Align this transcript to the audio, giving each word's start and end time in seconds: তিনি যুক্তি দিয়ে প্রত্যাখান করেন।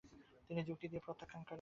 তিনি 0.49 0.61
যুক্তি 0.67 0.85
দিয়ে 0.87 1.05
প্রত্যাখান 1.05 1.39
করেন। 1.39 1.49